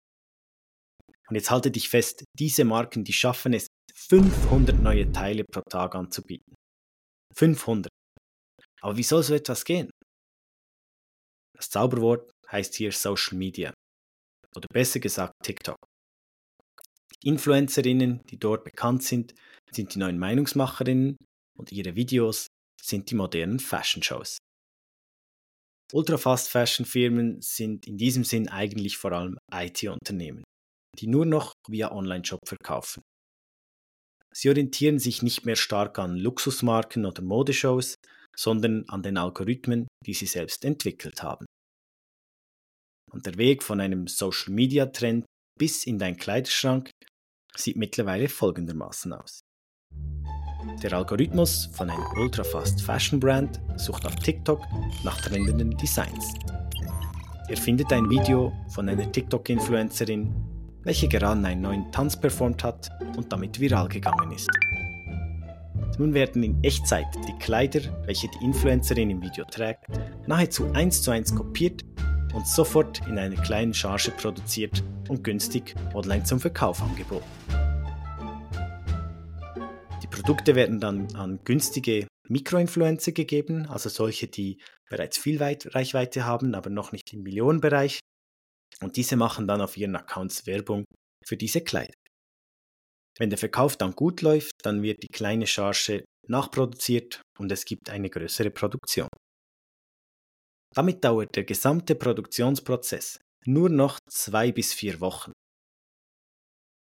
Und 1.28 1.36
jetzt 1.36 1.50
halte 1.50 1.70
dich 1.70 1.88
fest, 1.88 2.24
diese 2.38 2.64
Marken, 2.64 3.04
die 3.04 3.12
schaffen 3.12 3.52
es, 3.52 3.68
500 3.94 4.80
neue 4.80 5.12
Teile 5.12 5.44
pro 5.44 5.60
Tag 5.70 5.94
anzubieten. 5.94 6.54
500. 7.36 7.90
Aber 8.80 8.96
wie 8.96 9.02
soll 9.02 9.22
so 9.22 9.34
etwas 9.34 9.64
gehen? 9.64 9.90
Das 11.56 11.68
Zauberwort 11.68 12.30
heißt 12.50 12.74
hier 12.74 12.90
Social 12.90 13.36
Media. 13.36 13.72
Oder 14.56 14.66
besser 14.72 14.98
gesagt 14.98 15.34
TikTok. 15.44 15.76
Influencerinnen, 17.22 18.20
die 18.30 18.38
dort 18.38 18.64
bekannt 18.64 19.02
sind, 19.02 19.34
sind 19.70 19.94
die 19.94 19.98
neuen 19.98 20.18
Meinungsmacherinnen 20.18 21.16
und 21.58 21.72
ihre 21.72 21.94
Videos 21.94 22.46
sind 22.80 23.10
die 23.10 23.14
modernen 23.14 23.58
Fashion-Shows. 23.58 24.38
Ultra-Fast-Fashion-Firmen 25.92 27.42
sind 27.42 27.86
in 27.86 27.98
diesem 27.98 28.24
Sinn 28.24 28.48
eigentlich 28.48 28.96
vor 28.96 29.12
allem 29.12 29.38
IT-Unternehmen, 29.52 30.44
die 30.98 31.08
nur 31.08 31.26
noch 31.26 31.52
via 31.68 31.92
Online-Shop 31.92 32.40
verkaufen. 32.46 33.02
Sie 34.32 34.48
orientieren 34.48 34.98
sich 34.98 35.22
nicht 35.22 35.44
mehr 35.44 35.56
stark 35.56 35.98
an 35.98 36.16
Luxusmarken 36.16 37.04
oder 37.04 37.22
Modeshows, 37.22 37.96
sondern 38.36 38.88
an 38.88 39.02
den 39.02 39.18
Algorithmen, 39.18 39.88
die 40.06 40.14
sie 40.14 40.26
selbst 40.26 40.64
entwickelt 40.64 41.22
haben. 41.22 41.46
Und 43.10 43.26
der 43.26 43.36
Weg 43.38 43.64
von 43.64 43.80
einem 43.80 44.06
Social-Media-Trend 44.06 45.26
bis 45.60 45.84
in 45.84 45.98
deinen 45.98 46.16
Kleiderschrank 46.16 46.90
sieht 47.54 47.76
mittlerweile 47.76 48.30
folgendermaßen 48.30 49.12
aus. 49.12 49.44
Der 50.82 50.94
Algorithmus 50.94 51.68
von 51.74 51.90
einem 51.90 52.02
ultra-fast 52.16 52.80
Fashion 52.80 53.20
Brand 53.20 53.60
sucht 53.76 54.06
auf 54.06 54.16
TikTok 54.16 54.62
nach 55.04 55.20
trendenden 55.20 55.76
Designs. 55.76 56.32
Er 57.48 57.58
findet 57.58 57.92
ein 57.92 58.08
Video 58.08 58.54
von 58.70 58.88
einer 58.88 59.12
TikTok-Influencerin, 59.12 60.34
welche 60.84 61.08
gerade 61.08 61.46
einen 61.46 61.60
neuen 61.60 61.92
Tanz 61.92 62.18
performt 62.18 62.64
hat 62.64 62.90
und 63.18 63.30
damit 63.30 63.60
viral 63.60 63.88
gegangen 63.88 64.32
ist. 64.32 64.48
Nun 65.98 66.14
werden 66.14 66.42
in 66.42 66.64
Echtzeit 66.64 67.08
die 67.28 67.36
Kleider, 67.38 67.80
welche 68.06 68.28
die 68.28 68.44
Influencerin 68.46 69.10
im 69.10 69.20
Video 69.20 69.44
trägt, 69.44 69.84
nahezu 70.26 70.72
eins 70.72 71.02
zu 71.02 71.10
eins 71.10 71.34
kopiert 71.34 71.84
und 72.32 72.46
sofort 72.46 73.06
in 73.06 73.18
einer 73.18 73.42
kleinen 73.42 73.74
Charge 73.74 74.10
produziert 74.12 74.82
und 75.10 75.24
günstig 75.24 75.74
online 75.92 76.24
zum 76.24 76.40
Verkauf 76.40 76.80
angeboten. 76.80 77.28
Die 80.02 80.06
Produkte 80.06 80.54
werden 80.54 80.80
dann 80.80 81.14
an 81.16 81.40
günstige 81.44 82.06
Mikroinfluencer 82.28 83.12
gegeben, 83.12 83.66
also 83.66 83.88
solche, 83.88 84.28
die 84.28 84.62
bereits 84.88 85.18
viel 85.18 85.42
Reichweite 85.42 86.24
haben, 86.24 86.54
aber 86.54 86.70
noch 86.70 86.92
nicht 86.92 87.12
im 87.12 87.22
Millionenbereich. 87.22 87.98
Und 88.80 88.96
diese 88.96 89.16
machen 89.16 89.48
dann 89.48 89.60
auf 89.60 89.76
ihren 89.76 89.96
Accounts 89.96 90.46
Werbung 90.46 90.84
für 91.26 91.36
diese 91.36 91.60
Kleider. 91.60 91.92
Wenn 93.18 93.30
der 93.30 93.38
Verkauf 93.38 93.76
dann 93.76 93.92
gut 93.92 94.22
läuft, 94.22 94.52
dann 94.62 94.82
wird 94.82 95.02
die 95.02 95.12
kleine 95.12 95.46
Charge 95.46 96.04
nachproduziert 96.28 97.20
und 97.38 97.50
es 97.50 97.64
gibt 97.64 97.90
eine 97.90 98.08
größere 98.08 98.50
Produktion. 98.50 99.08
Damit 100.74 101.04
dauert 101.04 101.34
der 101.34 101.44
gesamte 101.44 101.96
Produktionsprozess 101.96 103.18
nur 103.46 103.68
noch 103.68 103.98
zwei 104.08 104.52
bis 104.52 104.72
vier 104.72 105.00
Wochen. 105.00 105.32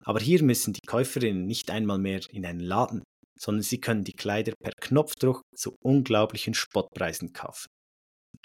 Aber 0.03 0.19
hier 0.19 0.43
müssen 0.43 0.73
die 0.73 0.85
Käuferinnen 0.87 1.45
nicht 1.45 1.69
einmal 1.69 1.99
mehr 1.99 2.21
in 2.31 2.45
einen 2.45 2.59
Laden, 2.59 3.03
sondern 3.39 3.63
sie 3.63 3.79
können 3.79 4.03
die 4.03 4.13
Kleider 4.13 4.53
per 4.61 4.73
Knopfdruck 4.81 5.41
zu 5.55 5.75
unglaublichen 5.83 6.53
Spottpreisen 6.53 7.33
kaufen. 7.33 7.67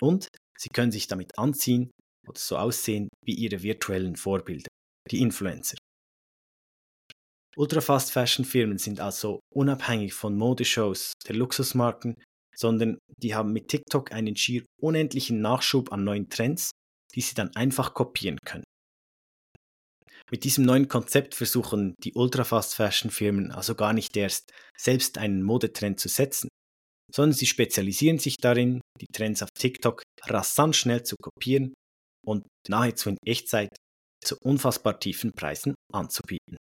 Und 0.01 0.29
sie 0.59 0.69
können 0.69 0.93
sich 0.93 1.07
damit 1.07 1.39
anziehen 1.39 1.91
oder 2.29 2.39
so 2.39 2.59
aussehen 2.59 3.09
wie 3.25 3.35
ihre 3.35 3.63
virtuellen 3.63 4.17
Vorbilder, 4.17 4.69
die 5.11 5.21
Influencer. 5.21 5.77
Ultra-Fast 7.57 8.13
Fashion 8.13 8.45
Firmen 8.45 8.77
sind 8.77 9.01
also 9.01 9.41
unabhängig 9.55 10.13
von 10.13 10.37
Modeshows 10.37 11.15
der 11.27 11.37
Luxusmarken 11.37 12.17
sondern 12.57 12.99
die 13.23 13.35
haben 13.35 13.53
mit 13.53 13.69
TikTok 13.69 14.13
einen 14.13 14.37
schier 14.37 14.65
unendlichen 14.81 15.41
Nachschub 15.41 15.93
an 15.93 16.05
neuen 16.05 16.29
Trends, 16.29 16.71
die 17.17 17.23
sie 17.23 17.35
dann 17.35 17.55
einfach 17.57 17.95
kopieren 17.95 18.39
können. 18.45 18.65
Mit 20.31 20.45
diesem 20.45 20.65
neuen 20.65 20.89
Konzept 20.89 21.35
versuchen 21.35 21.95
die 22.03 22.13
Ultra-Fast-Fashion-Firmen 22.15 23.53
also 23.53 23.75
gar 23.75 23.93
nicht 23.93 24.17
erst 24.17 24.53
selbst 24.77 25.19
einen 25.19 25.43
Modetrend 25.43 26.01
zu 26.01 26.09
setzen, 26.09 26.49
sondern 27.13 27.33
sie 27.33 27.47
spezialisieren 27.47 28.19
sich 28.19 28.37
darin, 28.37 28.81
die 29.01 29.07
Trends 29.07 29.43
auf 29.43 29.51
TikTok 29.57 30.03
rasant 30.25 30.75
schnell 30.75 31.05
zu 31.05 31.15
kopieren 31.17 31.75
und 32.25 32.47
nahezu 32.69 33.11
in 33.11 33.19
Echtzeit 33.25 33.71
zu 34.25 34.37
unfassbar 34.43 34.99
tiefen 34.99 35.31
Preisen 35.33 35.75
anzubieten. 35.93 36.57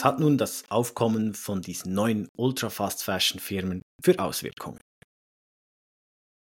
Was 0.00 0.06
hat 0.06 0.18
nun 0.18 0.38
das 0.38 0.64
Aufkommen 0.70 1.34
von 1.34 1.60
diesen 1.60 1.92
neuen 1.92 2.26
Ultra-Fast-Fashion-Firmen 2.38 3.82
für 4.02 4.18
Auswirkungen? 4.18 4.80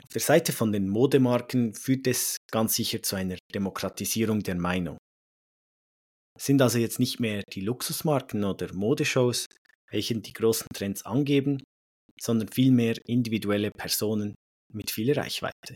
Auf 0.03 0.13
der 0.13 0.21
Seite 0.21 0.53
von 0.53 0.71
den 0.71 0.87
Modemarken 0.87 1.73
führt 1.73 2.05
es 2.05 2.37
ganz 2.51 2.75
sicher 2.75 3.01
zu 3.01 3.15
einer 3.15 3.39
Demokratisierung 3.51 4.43
der 4.43 4.53
Meinung. 4.53 4.99
Es 6.37 6.45
sind 6.45 6.61
also 6.61 6.77
jetzt 6.77 6.99
nicht 6.99 7.19
mehr 7.19 7.41
die 7.51 7.61
Luxusmarken 7.61 8.43
oder 8.43 8.71
Modeshows, 8.71 9.47
welche 9.89 10.13
die 10.19 10.33
großen 10.33 10.67
Trends 10.71 11.03
angeben, 11.07 11.63
sondern 12.21 12.49
vielmehr 12.49 12.97
individuelle 13.07 13.71
Personen 13.71 14.35
mit 14.71 14.91
viel 14.91 15.11
Reichweite. 15.11 15.73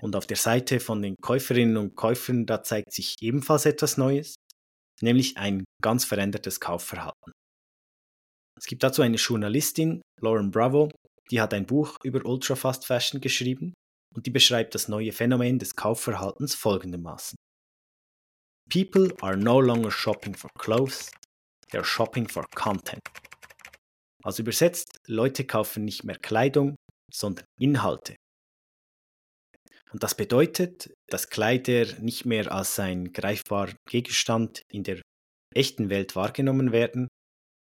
Und 0.00 0.14
auf 0.14 0.28
der 0.28 0.36
Seite 0.36 0.78
von 0.78 1.02
den 1.02 1.16
Käuferinnen 1.20 1.76
und 1.76 1.96
Käufern, 1.96 2.46
da 2.46 2.62
zeigt 2.62 2.92
sich 2.92 3.16
ebenfalls 3.20 3.66
etwas 3.66 3.96
Neues 3.96 4.36
nämlich 5.02 5.36
ein 5.36 5.64
ganz 5.82 6.04
verändertes 6.04 6.60
Kaufverhalten. 6.60 7.32
Es 8.56 8.66
gibt 8.66 8.82
dazu 8.82 9.02
eine 9.02 9.16
Journalistin, 9.16 10.00
Lauren 10.20 10.50
Bravo, 10.50 10.90
die 11.30 11.40
hat 11.40 11.54
ein 11.54 11.66
Buch 11.66 11.96
über 12.04 12.24
Ultra 12.24 12.54
Fast 12.54 12.86
Fashion 12.86 13.20
geschrieben 13.20 13.74
und 14.14 14.26
die 14.26 14.30
beschreibt 14.30 14.74
das 14.74 14.88
neue 14.88 15.12
Phänomen 15.12 15.58
des 15.58 15.74
Kaufverhaltens 15.74 16.54
folgendermaßen. 16.54 17.36
People 18.70 19.14
are 19.20 19.36
no 19.36 19.60
longer 19.60 19.90
shopping 19.90 20.34
for 20.34 20.50
clothes, 20.58 21.10
they're 21.70 21.84
shopping 21.84 22.28
for 22.28 22.44
content. 22.54 23.00
Also 24.22 24.42
übersetzt, 24.42 24.98
Leute 25.06 25.44
kaufen 25.44 25.84
nicht 25.84 26.04
mehr 26.04 26.16
Kleidung, 26.16 26.76
sondern 27.12 27.44
Inhalte. 27.60 28.16
Und 29.94 30.02
das 30.02 30.16
bedeutet, 30.16 30.92
dass 31.08 31.30
Kleider 31.30 31.86
nicht 32.00 32.24
mehr 32.24 32.50
als 32.50 32.80
ein 32.80 33.12
greifbarer 33.12 33.76
Gegenstand 33.88 34.62
in 34.68 34.82
der 34.82 35.00
echten 35.54 35.88
Welt 35.88 36.16
wahrgenommen 36.16 36.72
werden, 36.72 37.06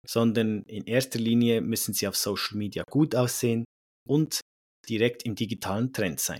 sondern 0.03 0.63
in 0.63 0.85
erster 0.85 1.19
Linie 1.19 1.61
müssen 1.61 1.93
sie 1.93 2.07
auf 2.07 2.17
Social 2.17 2.57
Media 2.57 2.85
gut 2.89 3.13
aussehen 3.13 3.65
und 4.09 4.41
direkt 4.89 5.27
im 5.27 5.35
digitalen 5.35 5.93
Trend 5.93 6.19
sein. 6.19 6.39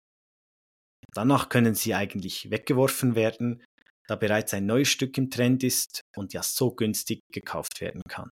Danach 1.13 1.49
können 1.49 1.75
sie 1.75 1.93
eigentlich 1.93 2.49
weggeworfen 2.49 3.13
werden, 3.13 3.63
da 4.07 4.15
bereits 4.15 4.55
ein 4.55 4.65
neues 4.65 4.87
Stück 4.87 5.15
im 5.19 5.29
Trend 5.29 5.63
ist 5.63 6.01
und 6.17 6.33
ja 6.33 6.41
so 6.41 6.73
günstig 6.73 7.19
gekauft 7.31 7.81
werden 7.81 8.01
kann. 8.09 8.31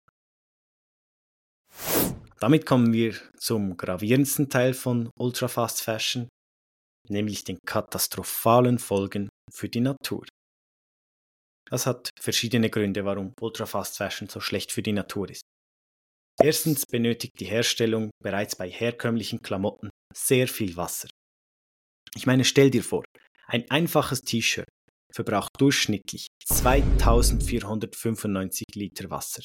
Damit 2.39 2.67
kommen 2.67 2.93
wir 2.93 3.15
zum 3.39 3.79
gravierendsten 3.79 4.51
Teil 4.51 4.75
von 4.75 5.09
Ultra 5.19 5.49
Fast 5.49 5.81
Fashion, 5.81 6.29
nämlich 7.11 7.45
den 7.45 7.59
katastrophalen 7.67 8.79
Folgen 8.79 9.29
für 9.53 9.69
die 9.69 9.81
Natur. 9.81 10.25
Das 11.69 11.87
hat 11.87 12.11
verschiedene 12.21 12.71
Gründe, 12.71 13.05
warum 13.05 13.33
Ultra 13.41 13.67
Fast 13.67 13.97
Fashion 13.97 14.29
so 14.29 14.39
schlecht 14.41 14.71
für 14.73 14.83
die 14.83 14.93
Natur 14.93 15.31
ist. 15.31 15.43
Erstens 16.41 16.87
benötigt 16.87 17.41
die 17.41 17.47
Herstellung 17.47 18.11
bereits 18.23 18.55
bei 18.57 18.71
herkömmlichen 18.71 19.41
Klamotten 19.41 19.91
sehr 20.15 20.47
viel 20.49 20.77
Wasser. 20.77 21.09
Ich 22.15 22.27
meine, 22.27 22.45
stell 22.45 22.71
dir 22.71 22.85
vor, 22.85 23.05
ein 23.47 23.71
einfaches 23.71 24.21
T-Shirt 24.23 24.69
verbraucht 25.13 25.51
durchschnittlich 25.59 26.29
2495 26.45 28.65
Liter 28.75 29.11
Wasser. 29.11 29.43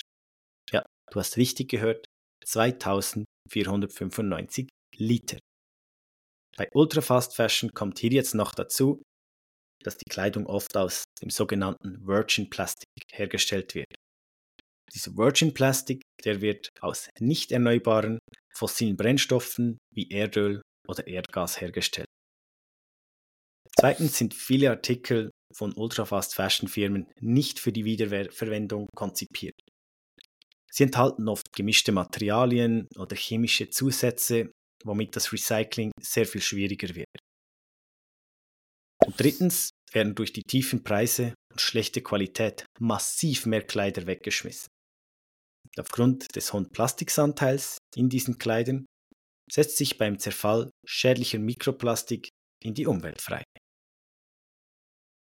Ja, 0.72 0.86
du 1.12 1.20
hast 1.20 1.38
richtig 1.38 1.70
gehört, 1.70 2.06
2495 2.46 4.70
Liter. 4.98 5.40
Bei 6.58 6.70
Ultra 6.74 7.02
Fast 7.02 7.36
Fashion 7.36 7.74
kommt 7.74 8.00
hier 8.00 8.12
jetzt 8.12 8.36
noch 8.36 8.54
dazu, 8.54 9.02
dass 9.84 9.98
die 9.98 10.10
Kleidung 10.10 10.46
oft 10.46 10.76
aus 10.78 11.06
dem 11.22 11.30
sogenannten 11.30 12.06
Virgin 12.06 12.50
Plastic 12.50 12.88
hergestellt 13.12 13.74
wird. 13.74 13.94
Dieser 14.94 15.16
Virgin 15.16 15.54
Plastic, 15.54 16.02
der 16.24 16.42
wird 16.42 16.70
aus 16.82 17.10
nicht 17.20 17.52
erneuerbaren 17.52 18.20
fossilen 18.54 18.98
Brennstoffen 18.98 19.78
wie 19.94 20.12
Erdöl 20.12 20.62
oder 20.88 21.08
Erdgas 21.08 21.62
hergestellt. 21.62 22.08
Zweitens 23.80 24.18
sind 24.18 24.34
viele 24.34 24.70
Artikel 24.70 25.32
von 25.56 25.74
Ultrafast 25.74 26.36
Fashion 26.36 26.68
Firmen 26.68 27.08
nicht 27.20 27.60
für 27.60 27.72
die 27.72 27.86
Wiederverwendung 27.86 28.88
konzipiert. 28.96 29.56
Sie 30.70 30.84
enthalten 30.84 31.28
oft 31.28 31.52
gemischte 31.54 31.92
Materialien 31.92 32.88
oder 32.98 33.16
chemische 33.16 33.70
Zusätze, 33.70 34.52
womit 34.86 35.16
das 35.16 35.32
Recycling 35.32 35.92
sehr 36.02 36.26
viel 36.26 36.42
schwieriger 36.42 36.96
wird. 36.96 37.08
Und 39.06 39.20
drittens 39.20 39.72
werden 39.92 40.16
durch 40.16 40.32
die 40.32 40.44
tiefen 40.44 40.84
Preise 40.84 41.34
und 41.52 41.60
schlechte 41.60 42.02
Qualität 42.02 42.66
massiv 42.80 43.46
mehr 43.46 43.64
Kleider 43.64 44.06
weggeschmissen. 44.06 44.68
Aufgrund 45.78 46.36
des 46.36 46.54
hohen 46.54 46.70
Plastiksanteils 46.70 47.78
in 47.96 48.10
diesen 48.10 48.38
Kleidern 48.38 48.86
setzt 49.52 49.78
sich 49.78 49.98
beim 49.98 50.20
Zerfall 50.20 50.70
schädlicher 50.86 51.40
Mikroplastik 51.40 52.30
in 52.64 52.74
die 52.74 52.88
Umwelt 52.88 53.22
frei. 53.22 53.44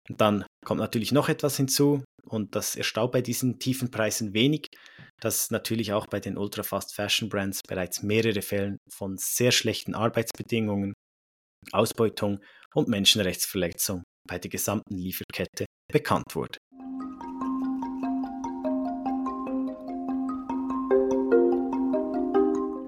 Und 0.09 0.19
dann 0.19 0.45
kommt 0.65 0.79
natürlich 0.79 1.11
noch 1.11 1.29
etwas 1.29 1.57
hinzu 1.57 2.03
und 2.23 2.55
das 2.55 2.75
erstaubt 2.75 3.13
bei 3.13 3.21
diesen 3.21 3.59
tiefen 3.59 3.91
Preisen 3.91 4.33
wenig, 4.33 4.67
dass 5.21 5.51
natürlich 5.51 5.93
auch 5.93 6.07
bei 6.07 6.19
den 6.19 6.37
Ultra 6.37 6.63
Fast 6.63 6.95
Fashion 6.95 7.29
Brands 7.29 7.61
bereits 7.67 8.01
mehrere 8.01 8.41
Fälle 8.41 8.77
von 8.89 9.17
sehr 9.17 9.51
schlechten 9.51 9.93
Arbeitsbedingungen, 9.93 10.93
Ausbeutung 11.71 12.39
und 12.73 12.87
Menschenrechtsverletzung 12.87 14.03
bei 14.27 14.39
der 14.39 14.49
gesamten 14.49 14.97
Lieferkette 14.97 15.65
bekannt 15.91 16.35
wurde. 16.35 16.57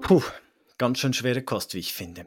Puh, 0.02 0.22
ganz 0.76 0.98
schön 0.98 1.14
schwere 1.14 1.42
Kost, 1.42 1.74
wie 1.74 1.78
ich 1.78 1.94
finde. 1.94 2.26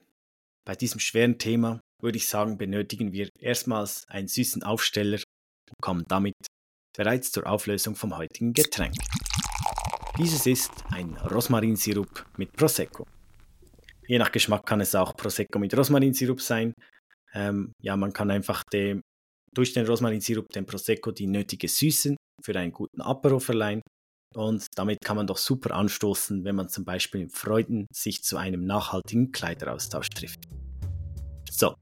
Bei 0.66 0.75
diesem 0.75 1.00
schweren 1.00 1.38
Thema 1.38 1.79
würde 2.01 2.18
ich 2.18 2.27
sagen, 2.27 2.58
benötigen 2.58 3.12
wir 3.12 3.29
erstmals 3.40 4.05
einen 4.08 4.27
süßen 4.27 4.64
Aufsteller 4.64 5.18
und 5.18 5.81
kommen 5.81 6.05
damit 6.08 6.34
bereits 6.96 7.31
zur 7.31 7.46
Auflösung 7.46 7.96
vom 7.96 8.18
heutigen 8.18 8.53
Getränk. 8.53 8.96
Dieses 10.18 10.48
ist 10.48 10.72
ein 10.90 11.16
Rosmarinsirup 11.18 12.25
mit 12.38 12.51
Prosecco. 12.53 13.06
Je 14.08 14.18
nach 14.18 14.32
Geschmack 14.32 14.66
kann 14.66 14.82
es 14.82 14.96
auch 14.96 15.16
Prosecco 15.16 15.60
mit 15.60 15.77
Rosmarinsirup 15.77 16.42
sein. 16.42 16.74
Ähm, 17.36 17.72
ja, 17.84 17.96
man 17.96 18.12
kann 18.12 18.32
einfach 18.32 18.64
dem, 18.74 19.01
durch 19.53 19.74
den 19.74 19.86
Rosmarinsirup 19.86 20.50
dem 20.50 20.66
Prosecco 20.66 21.12
die 21.12 21.27
nötige 21.27 21.68
Süße 21.68 22.16
für 22.44 22.56
einen 22.56 22.72
guten 22.72 23.01
Apero 23.01 23.40
verleihen. 23.40 23.82
Und 24.36 24.66
damit 24.75 24.98
kann 25.06 25.18
man 25.18 25.27
doch 25.27 25.38
super 25.38 25.75
anstoßen, 25.75 26.44
wenn 26.44 26.56
man 26.56 26.68
zum 26.68 26.84
Beispiel 26.84 27.22
in 27.22 27.30
Freuden 27.30 27.86
sich 27.94 28.24
zu 28.24 28.38
einem 28.38 28.66
nachhaltigen 28.66 29.32
Kleideraustausch 29.32 30.10
trifft. 30.10 30.40
So, 31.50 31.75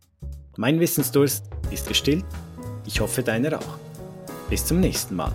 mein 0.57 0.79
Wissensdurst 0.81 1.45
ist 1.71 1.87
gestillt. 1.87 2.25
Ich 2.85 2.99
hoffe 2.99 3.23
deiner 3.23 3.59
auch. 3.59 3.79
Bis 4.49 4.65
zum 4.65 4.81
nächsten 4.81 5.15
Mal. 5.15 5.33